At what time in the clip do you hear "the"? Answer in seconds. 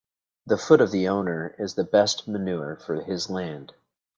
0.47-0.57, 0.89-1.07, 1.75-1.83